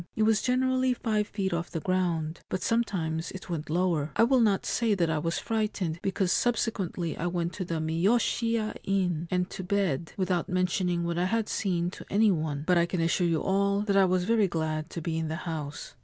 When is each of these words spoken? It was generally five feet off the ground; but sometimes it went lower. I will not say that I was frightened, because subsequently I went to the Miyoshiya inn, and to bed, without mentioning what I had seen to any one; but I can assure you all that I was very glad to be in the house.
It 0.15 0.23
was 0.23 0.41
generally 0.41 0.95
five 0.95 1.27
feet 1.27 1.53
off 1.53 1.69
the 1.69 1.79
ground; 1.79 2.39
but 2.49 2.63
sometimes 2.63 3.29
it 3.33 3.51
went 3.51 3.69
lower. 3.69 4.09
I 4.15 4.23
will 4.23 4.39
not 4.39 4.65
say 4.65 4.95
that 4.95 5.11
I 5.11 5.19
was 5.19 5.37
frightened, 5.37 5.99
because 6.01 6.31
subsequently 6.31 7.15
I 7.15 7.27
went 7.27 7.53
to 7.53 7.65
the 7.65 7.75
Miyoshiya 7.79 8.77
inn, 8.83 9.27
and 9.29 9.47
to 9.51 9.63
bed, 9.63 10.13
without 10.17 10.49
mentioning 10.49 11.03
what 11.03 11.19
I 11.19 11.25
had 11.25 11.47
seen 11.47 11.91
to 11.91 12.05
any 12.09 12.31
one; 12.31 12.63
but 12.65 12.79
I 12.79 12.87
can 12.87 12.99
assure 12.99 13.27
you 13.27 13.43
all 13.43 13.81
that 13.81 13.95
I 13.95 14.05
was 14.05 14.23
very 14.25 14.47
glad 14.47 14.89
to 14.89 15.01
be 15.01 15.19
in 15.19 15.27
the 15.27 15.35
house. 15.45 15.93